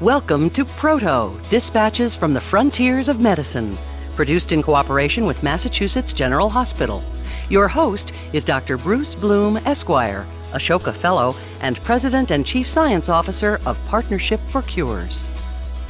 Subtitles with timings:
[0.00, 3.76] Welcome to Proto Dispatches from the Frontiers of Medicine,
[4.16, 7.00] produced in cooperation with Massachusetts General Hospital.
[7.48, 8.76] Your host is Dr.
[8.76, 15.26] Bruce Bloom, Esquire, Ashoka Fellow, and President and Chief Science Officer of Partnership for Cures.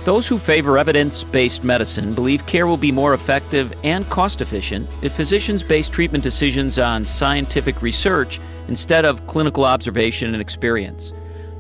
[0.05, 4.87] Those who favor evidence based medicine believe care will be more effective and cost efficient
[5.03, 11.15] if physicians base treatment decisions on scientific research instead of clinical observation and experience.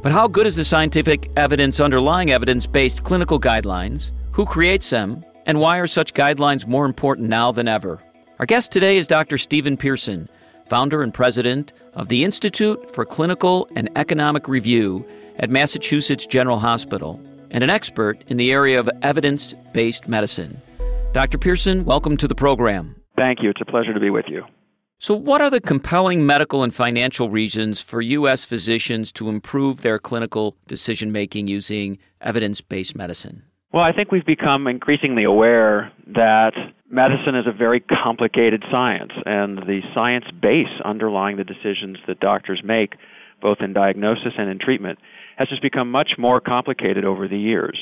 [0.04, 4.10] But how good is the scientific evidence underlying evidence based clinical guidelines?
[4.32, 5.24] Who creates them?
[5.46, 7.98] And why are such guidelines more important now than ever?
[8.38, 9.38] Our guest today is Dr.
[9.38, 10.28] Steven Pearson,
[10.66, 15.06] founder and president of the Institute for Clinical and Economic Review
[15.38, 17.18] at Massachusetts General Hospital
[17.50, 20.52] and an expert in the area of evidence based medicine.
[21.14, 21.38] Dr.
[21.38, 22.94] Pearson, welcome to the program.
[23.16, 23.48] Thank you.
[23.48, 24.44] It's a pleasure to be with you.
[25.04, 28.42] So, what are the compelling medical and financial reasons for U.S.
[28.42, 33.42] physicians to improve their clinical decision making using evidence based medicine?
[33.70, 36.52] Well, I think we've become increasingly aware that
[36.88, 42.62] medicine is a very complicated science, and the science base underlying the decisions that doctors
[42.64, 42.94] make,
[43.42, 44.98] both in diagnosis and in treatment,
[45.36, 47.76] has just become much more complicated over the years.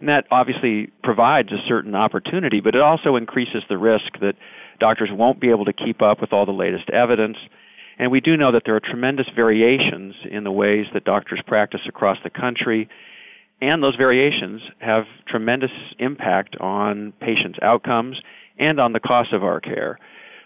[0.00, 4.34] And that obviously provides a certain opportunity, but it also increases the risk that
[4.78, 7.36] doctors won't be able to keep up with all the latest evidence.
[7.98, 11.80] And we do know that there are tremendous variations in the ways that doctors practice
[11.88, 12.88] across the country,
[13.60, 18.20] and those variations have tremendous impact on patients' outcomes
[18.58, 19.98] and on the cost of our care.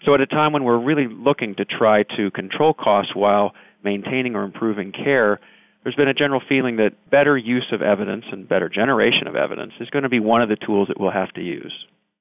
[0.05, 3.53] So, at a time when we're really looking to try to control costs while
[3.85, 5.41] maintaining or improving care,
[5.83, 9.73] there's been a general feeling that better use of evidence and better generation of evidence
[9.81, 11.73] is going to be one of the tools that we'll have to use.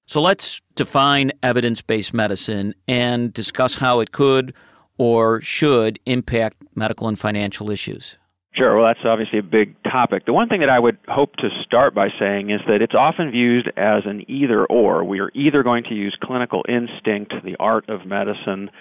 [0.10, 4.56] So let's define evidence based medicine and discuss how it could
[4.98, 8.16] or should impact medical and financial issues.
[8.56, 8.76] Sure.
[8.76, 10.26] Well, that's obviously a big topic.
[10.26, 13.30] The one thing that I would hope to start by saying is that it's often
[13.30, 15.04] viewed as an either or.
[15.04, 18.72] We are either going to use clinical instinct, the art of medicine,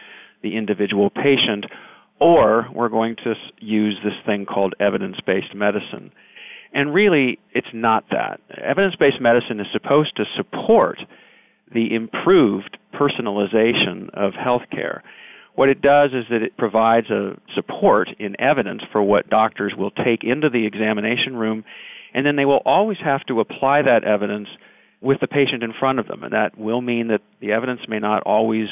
[0.43, 1.67] the individual patient,
[2.21, 6.11] or we're going to use this thing called evidence based medicine.
[6.73, 8.41] And really, it's not that.
[8.63, 10.99] Evidence based medicine is supposed to support
[11.73, 15.01] the improved personalization of healthcare.
[15.55, 19.91] What it does is that it provides a support in evidence for what doctors will
[19.91, 21.65] take into the examination room,
[22.15, 24.49] and then they will always have to apply that evidence
[25.01, 26.23] with the patient in front of them.
[26.23, 28.69] And that will mean that the evidence may not always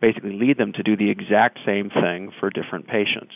[0.00, 3.32] basically lead them to do the exact same thing for different patients.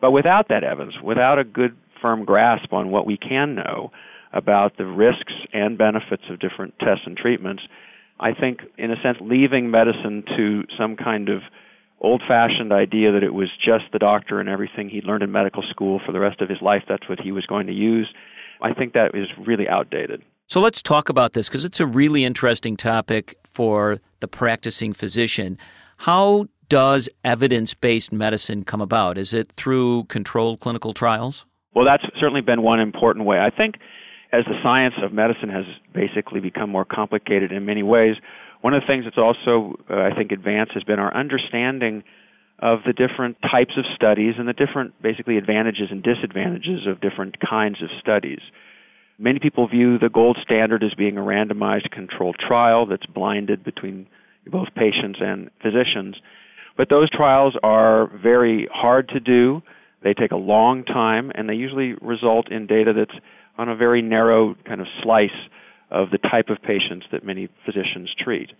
[0.00, 3.90] But without that evidence, without a good firm grasp on what we can know
[4.32, 7.62] about the risks and benefits of different tests and treatments,
[8.20, 11.42] I think, in a sense, leaving medicine to some kind of
[12.00, 15.62] old fashioned idea that it was just the doctor and everything he'd learned in medical
[15.70, 18.08] school for the rest of his life, that's what he was going to use,
[18.60, 20.22] I think that is really outdated.
[20.48, 25.58] So let's talk about this because it's a really interesting topic for the practicing physician.
[25.98, 29.18] How does evidence based medicine come about?
[29.18, 31.46] Is it through controlled clinical trials?
[31.76, 33.38] Well, that's certainly been one important way.
[33.38, 33.74] I think
[34.32, 38.16] as the science of medicine has basically become more complicated in many ways,
[38.62, 42.02] one of the things that's also, uh, I think, advanced has been our understanding
[42.60, 47.36] of the different types of studies and the different, basically, advantages and disadvantages of different
[47.46, 48.40] kinds of studies.
[49.18, 54.06] Many people view the gold standard as being a randomized controlled trial that's blinded between
[54.46, 56.16] both patients and physicians.
[56.78, 59.60] But those trials are very hard to do.
[60.06, 63.18] They take a long time, and they usually result in data that's
[63.58, 65.34] on a very narrow kind of slice
[65.90, 68.50] of the type of patients that many physicians treat.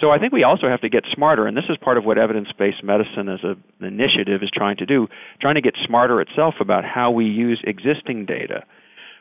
[0.00, 2.18] So I think we also have to get smarter, and this is part of what
[2.18, 5.06] evidence-based medicine as an initiative is trying to do,
[5.40, 8.64] trying to get smarter itself about how we use existing data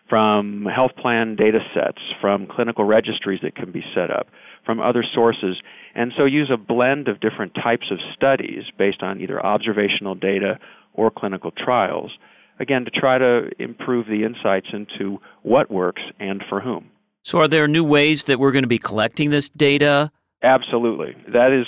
[0.10, 4.26] from health plan data sets, from clinical registries that can be set up,
[4.66, 5.62] from other sources,
[5.94, 10.58] and so use a blend of different types of studies based on either observational data
[10.94, 12.12] or clinical trials,
[12.60, 16.90] again, to try to improve the insights into what works and for whom.
[17.24, 20.12] So, are there new ways that we're going to be collecting this data?
[20.44, 21.16] Absolutely.
[21.32, 21.68] That is,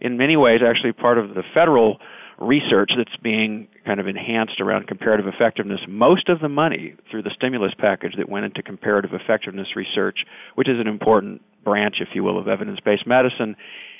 [0.00, 1.98] in many ways, actually part of the federal
[2.38, 5.80] research that's being kind of enhanced around comparative effectiveness.
[5.86, 10.20] Most of the money through the stimulus package that went into comparative effectiveness research,
[10.54, 13.56] which is an important branch, if you will, of evidence based medicine,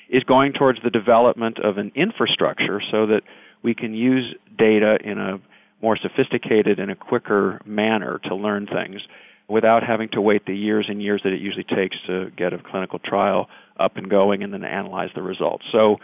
[0.08, 3.20] is going towards the development of an infrastructure so that
[3.62, 5.40] we can use data in a
[5.82, 9.00] more sophisticated and a quicker manner to learn things
[9.48, 12.58] without having to wait the years and years that it usually takes to get a
[12.58, 13.48] clinical trial
[13.78, 15.64] up and going and then analyze the results.
[15.72, 15.96] So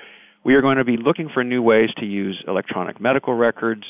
[0.44, 3.84] we are going to be looking for new ways to use electronic medical records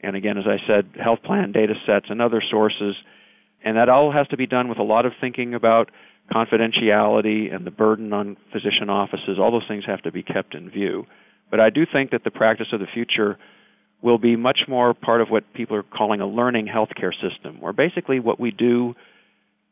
[0.00, 2.94] and again as I said health plan data sets and other sources
[3.64, 5.90] And that all has to be done with a lot of thinking about
[6.32, 9.38] confidentiality and the burden on physician offices.
[9.38, 11.06] All those things have to be kept in view.
[11.50, 13.38] But I do think that the practice of the future
[14.02, 17.72] will be much more part of what people are calling a learning healthcare system, where
[17.72, 18.94] basically what we do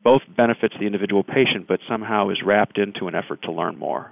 [0.03, 4.11] both benefits the individual patient but somehow is wrapped into an effort to learn more.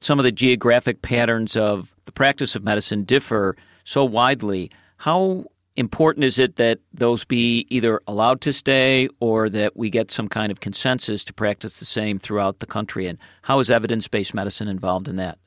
[0.00, 4.70] Some of the geographic patterns of the practice of medicine differ so widely.
[4.98, 5.46] How
[5.76, 10.28] important is it that those be either allowed to stay or that we get some
[10.28, 13.06] kind of consensus to practice the same throughout the country?
[13.06, 15.38] And how is evidence based medicine involved in that?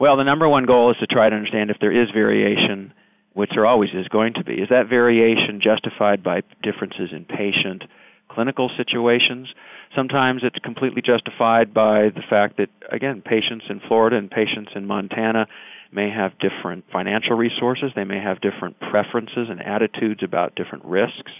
[0.00, 2.94] Well, the number one goal is to try to understand if there is variation,
[3.34, 4.54] which there always is going to be.
[4.54, 7.84] Is that variation justified by differences in patient
[8.30, 9.48] clinical situations?
[9.94, 14.86] Sometimes it's completely justified by the fact that, again, patients in Florida and patients in
[14.86, 15.46] Montana
[15.92, 21.32] may have different financial resources, they may have different preferences and attitudes about different risks,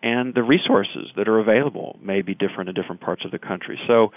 [0.00, 3.80] and the resources that are available may be different in different parts of the country.
[3.88, 4.12] So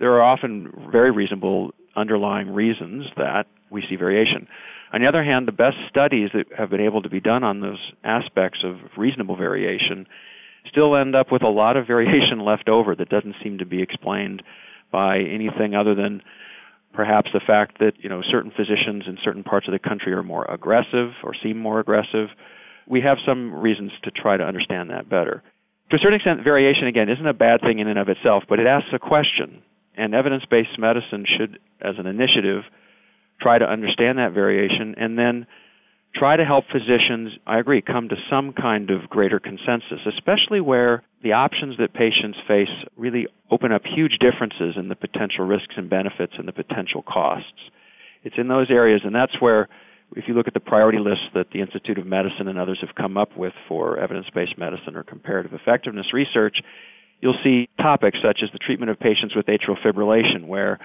[0.00, 4.46] there are often very reasonable underlying reasons that we see variation.
[4.92, 7.60] On the other hand, the best studies that have been able to be done on
[7.60, 10.06] those aspects of reasonable variation
[10.68, 13.82] still end up with a lot of variation left over that doesn't seem to be
[13.82, 14.42] explained
[14.92, 16.22] by anything other than
[16.94, 20.22] perhaps the fact that you know certain physicians in certain parts of the country are
[20.22, 22.28] more aggressive or seem more aggressive.
[22.88, 25.42] We have some reasons to try to understand that better.
[25.90, 28.58] To a certain extent, variation again isn't a bad thing in and of itself, but
[28.58, 29.62] it asks a question,
[29.96, 32.62] and evidence-based medicine should, as an initiative,
[33.40, 35.46] try to understand that variation and then
[36.14, 41.02] try to help physicians, I agree, come to some kind of greater consensus, especially where
[41.22, 45.90] the options that patients face really open up huge differences in the potential risks and
[45.90, 47.70] benefits and the potential costs.
[48.24, 49.68] It's in those areas, and that's where,
[50.16, 52.94] if you look at the priority list that the Institute of Medicine and others have
[52.94, 56.56] come up with for evidence based medicine or comparative effectiveness research,
[57.20, 60.78] you'll see topics such as the treatment of patients with atrial fibrillation, where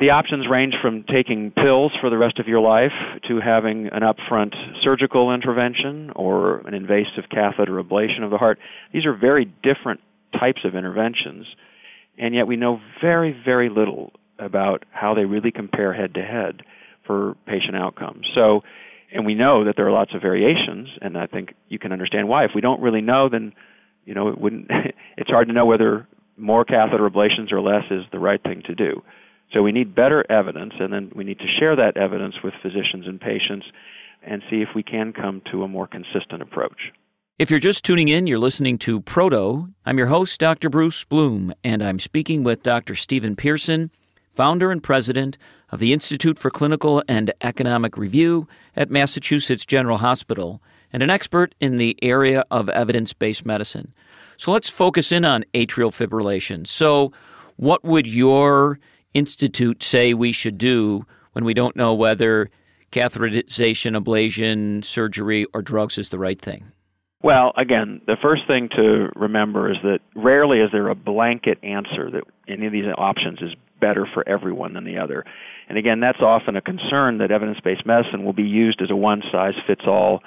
[0.00, 2.92] the options range from taking pills for the rest of your life
[3.28, 4.52] to having an upfront
[4.82, 8.58] surgical intervention or an invasive catheter ablation of the heart.
[8.92, 10.00] These are very different
[10.38, 11.46] types of interventions,
[12.18, 16.62] and yet we know very, very little about how they really compare head to head
[17.06, 18.26] for patient outcomes.
[18.34, 18.62] So,
[19.12, 22.28] and we know that there are lots of variations, and I think you can understand
[22.28, 22.44] why.
[22.44, 23.52] If we don't really know, then
[24.04, 24.68] you know it wouldn't.
[25.16, 28.74] it's hard to know whether more catheter ablations or less is the right thing to
[28.74, 29.02] do.
[29.54, 33.06] So we need better evidence, and then we need to share that evidence with physicians
[33.06, 33.66] and patients
[34.26, 36.90] and see if we can come to a more consistent approach.
[37.38, 39.68] If you're just tuning in, you're listening to Proto.
[39.86, 40.68] I'm your host, Dr.
[40.68, 42.96] Bruce Bloom, and I'm speaking with Dr.
[42.96, 43.90] Steven Pearson,
[44.34, 45.38] founder and president
[45.70, 50.60] of the Institute for Clinical and Economic Review at Massachusetts General Hospital
[50.92, 53.94] and an expert in the area of evidence based medicine.
[54.36, 56.66] So let's focus in on atrial fibrillation.
[56.66, 57.12] So,
[57.56, 58.80] what would your
[59.14, 62.50] institute say we should do when we don't know whether
[62.92, 66.64] catheterization, ablation, surgery, or drugs is the right thing?
[67.22, 72.10] Well, again, the first thing to remember is that rarely is there a blanket answer
[72.10, 75.24] that any of these options is better for everyone than the other.
[75.68, 78.96] And again, that's often a concern that evidence based medicine will be used as a
[78.96, 80.20] one size fits all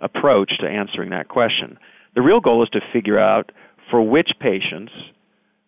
[0.00, 1.78] approach to answering that question.
[2.14, 3.52] The real goal is to figure out
[3.90, 4.92] for which patients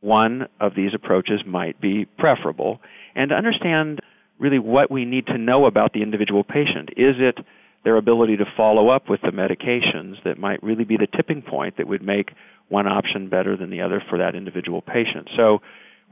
[0.02, 2.80] one of these approaches might be preferable,
[3.14, 4.00] and to understand
[4.38, 6.90] really what we need to know about the individual patient.
[6.96, 7.38] Is it
[7.84, 11.76] their ability to follow up with the medications that might really be the tipping point
[11.76, 12.30] that would make
[12.68, 15.28] one option better than the other for that individual patient?
[15.36, 15.60] So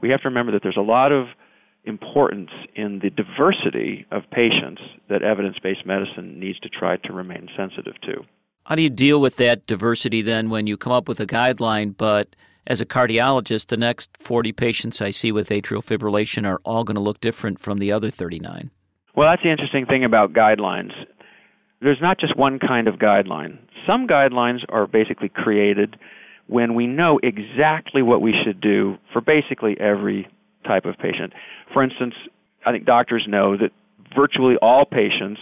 [0.01, 1.27] we have to remember that there's a lot of
[1.83, 7.49] importance in the diversity of patients that evidence based medicine needs to try to remain
[7.57, 8.23] sensitive to.
[8.65, 11.95] How do you deal with that diversity then when you come up with a guideline,
[11.97, 12.35] but
[12.67, 16.95] as a cardiologist, the next 40 patients I see with atrial fibrillation are all going
[16.95, 18.69] to look different from the other 39.
[19.15, 20.91] Well, that's the interesting thing about guidelines.
[21.81, 23.57] There's not just one kind of guideline.
[23.87, 25.97] Some guidelines are basically created
[26.47, 30.27] when we know exactly what we should do for basically every
[30.65, 31.33] type of patient.
[31.73, 32.13] For instance,
[32.65, 33.71] I think doctors know that
[34.15, 35.39] virtually all patients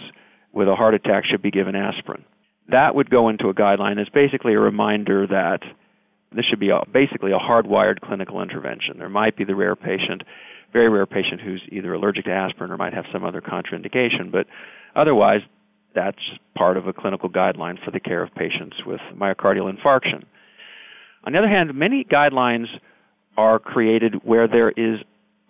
[0.52, 2.24] with a heart attack should be given aspirin.
[2.68, 5.60] That would go into a guideline as basically a reminder that
[6.32, 8.98] this should be a, basically a hardwired clinical intervention.
[8.98, 10.22] There might be the rare patient,
[10.72, 14.46] very rare patient who's either allergic to aspirin or might have some other contraindication, but
[14.94, 15.40] otherwise,
[15.94, 16.18] that's
[16.56, 20.24] part of a clinical guideline for the care of patients with myocardial infarction.
[21.24, 22.66] On the other hand, many guidelines
[23.36, 25.00] are created where there is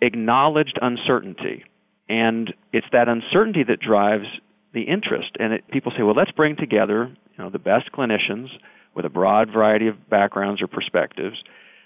[0.01, 1.63] acknowledged uncertainty,
[2.09, 4.25] and it's that uncertainty that drives
[4.73, 5.31] the interest.
[5.39, 8.47] And it, people say, well, let's bring together you know, the best clinicians
[8.95, 11.37] with a broad variety of backgrounds or perspectives.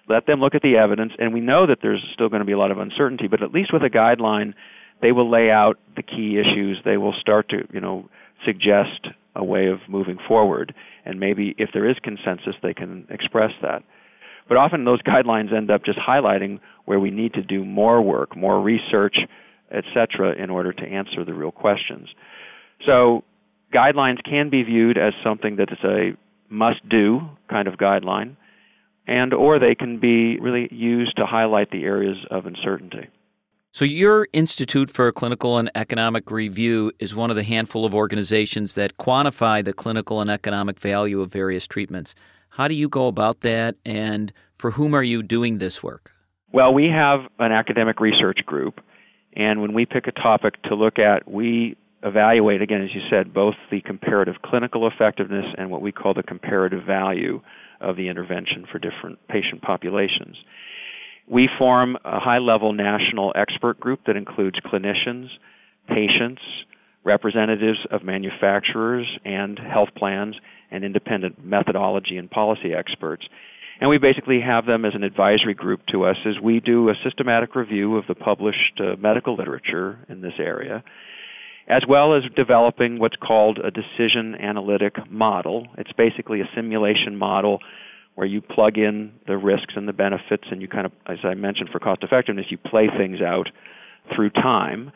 [0.08, 2.52] Let them look at the evidence, and we know that there's still going to be
[2.52, 4.54] a lot of uncertainty, but at least with a guideline,
[5.02, 6.80] they will lay out the key issues.
[6.86, 8.08] They will start to, you know,
[8.46, 10.74] suggest a way of moving forward,
[11.06, 13.84] and maybe if there is consensus, they can express that.
[14.48, 18.38] But often those guidelines end up just highlighting where we need to do more work,
[18.38, 19.18] more research,
[19.72, 22.10] etc., in order to answer the real questions.
[22.86, 23.24] So
[23.74, 26.12] guidelines can be viewed as something that is a
[26.50, 28.36] must do kind of guideline
[29.08, 33.08] and or they can be really used to highlight the areas of uncertainty.
[33.72, 38.74] So, your Institute for Clinical and Economic Review is one of the handful of organizations
[38.76, 42.16] that quantify the clinical and economic value of various treatments.
[42.50, 46.14] How do you go about that, and for whom are you doing this work?
[46.54, 48.80] Well, we have an academic research group,
[49.34, 53.34] and when we pick a topic to look at, we evaluate, again, as you said,
[53.34, 57.42] both the comparative clinical effectiveness and what we call the comparative value
[57.82, 60.38] of the intervention for different patient populations.
[61.28, 65.28] We form a high level national expert group that includes clinicians,
[65.88, 66.42] patients,
[67.04, 70.36] representatives of manufacturers and health plans,
[70.72, 73.24] and independent methodology and policy experts.
[73.80, 76.94] And we basically have them as an advisory group to us as we do a
[77.04, 80.84] systematic review of the published uh, medical literature in this area
[81.68, 85.68] as well as developing what's called a decision analytic model.
[85.78, 87.60] It's basically a simulation model
[88.14, 91.34] where you plug in the risks and the benefits, and you kind of, as I
[91.34, 93.50] mentioned, for cost effectiveness, you play things out
[94.16, 94.92] through time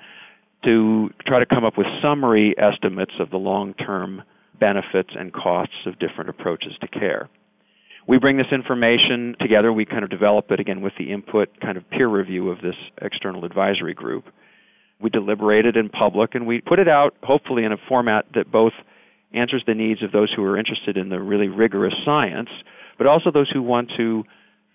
[0.64, 4.22] to try to come up with summary estimates of the long term
[4.60, 7.30] benefits and costs of different approaches to care.
[8.08, 11.78] We bring this information together, we kind of develop it again with the input, kind
[11.78, 14.26] of peer review of this external advisory group
[15.02, 18.74] we deliberated in public, and we put it out hopefully in a format that both
[19.34, 22.50] answers the needs of those who are interested in the really rigorous science,
[22.98, 24.24] but also those who want to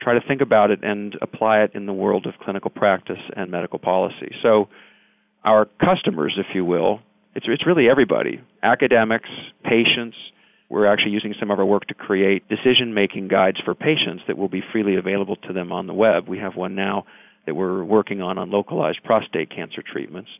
[0.00, 3.50] try to think about it and apply it in the world of clinical practice and
[3.50, 4.34] medical policy.
[4.42, 4.68] So,
[5.44, 7.00] our customers, if you will,
[7.34, 9.28] it's, it's really everybody academics,
[9.62, 10.16] patients.
[10.70, 14.38] We're actually using some of our work to create decision making guides for patients that
[14.38, 16.28] will be freely available to them on the web.
[16.28, 17.04] We have one now
[17.46, 20.30] that we're working on on localized prostate cancer treatments.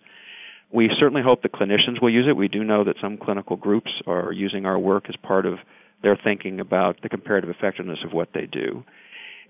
[0.73, 2.37] We certainly hope the clinicians will use it.
[2.37, 5.58] We do know that some clinical groups are using our work as part of
[6.02, 8.82] their thinking about the comparative effectiveness of what they do.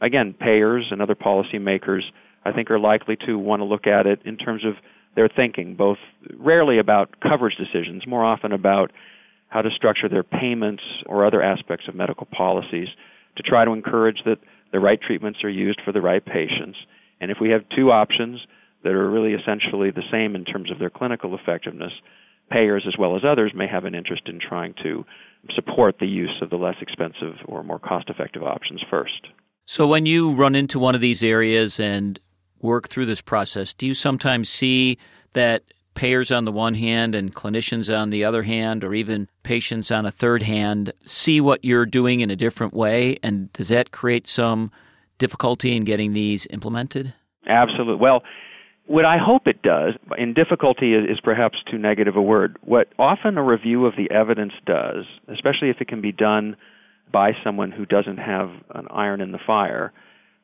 [0.01, 2.03] Again, payers and other policymakers,
[2.45, 4.75] I think, are likely to want to look at it in terms of
[5.17, 5.99] their thinking, both
[6.37, 8.91] rarely about coverage decisions, more often about
[9.49, 12.89] how to structure their payments or other aspects of medical policies
[13.37, 14.39] to try to encourage that
[14.73, 16.77] the right treatments are used for the right patients
[17.25, 18.39] and if we have two options
[18.83, 21.93] that are really essentially the same in terms of their clinical effectiveness,
[22.51, 25.07] payers as well as others may have an interest in trying to
[25.55, 29.29] support the use of the less expensive or more cost effective options first.
[29.65, 32.19] So, when you run into one of these areas and
[32.61, 34.99] work through this process, do you sometimes see
[35.33, 35.63] that
[35.95, 40.05] payers on the one hand and clinicians on the other hand, or even patients on
[40.05, 43.19] a third hand, see what you're doing in a different way?
[43.23, 44.71] And does that create some
[45.19, 47.15] difficulty in getting these implemented?
[47.47, 47.97] Absolutely.
[47.97, 48.23] Well,
[48.87, 52.89] what I hope it does, and difficulty is, is, perhaps too negative a word, what
[52.99, 56.57] often a review of the evidence does, especially if it can be done
[57.11, 59.93] by someone who doesn't have an iron in the fire,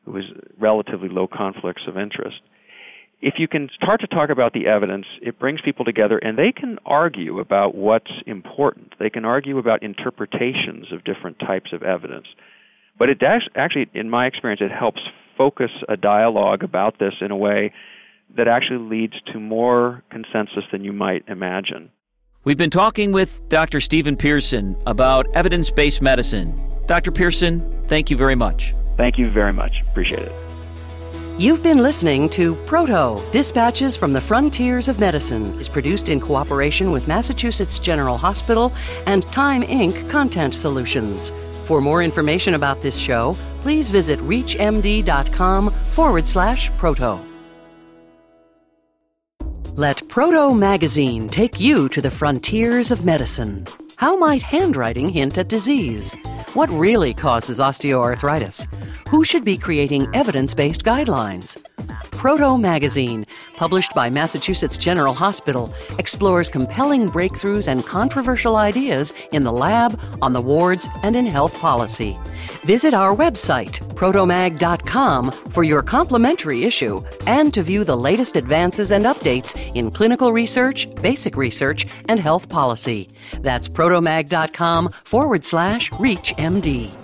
[0.05, 0.25] who has
[0.59, 2.37] relatively low conflicts of interest,
[3.21, 6.51] if you can start to talk about the evidence, it brings people together and they
[6.51, 8.95] can argue about what's important.
[8.99, 12.25] They can argue about interpretations of different types of evidence.
[13.01, 15.01] But it does, actually, in my experience, it helps
[15.35, 17.73] focus a dialogue about this in a way
[18.37, 21.89] that actually leads to more consensus than you might imagine.
[22.43, 23.79] We've been talking with Dr.
[23.79, 26.53] Steven Pearson about evidence based medicine.
[26.85, 27.11] Dr.
[27.11, 28.71] Pearson, thank you very much.
[28.97, 29.81] Thank you very much.
[29.81, 30.31] Appreciate it.
[31.39, 36.91] You've been listening to Proto Dispatches from the Frontiers of Medicine is produced in cooperation
[36.91, 38.71] with Massachusetts General Hospital
[39.07, 40.07] and Time Inc.
[40.07, 41.31] Content Solutions.
[41.71, 47.17] For more information about this show, please visit reachmd.com forward slash proto.
[49.75, 53.65] Let Proto Magazine take you to the frontiers of medicine.
[53.95, 56.13] How might handwriting hint at disease?
[56.55, 58.67] What really causes osteoarthritis?
[59.07, 61.57] Who should be creating evidence based guidelines?
[62.21, 63.25] Proto Magazine,
[63.55, 70.31] published by Massachusetts General Hospital, explores compelling breakthroughs and controversial ideas in the lab, on
[70.31, 72.15] the wards, and in health policy.
[72.63, 79.05] Visit our website, protomag.com, for your complimentary issue and to view the latest advances and
[79.05, 83.09] updates in clinical research, basic research, and health policy.
[83.39, 87.00] That's protomag.com forward slash ReachMD.